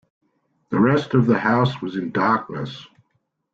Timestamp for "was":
1.79-1.95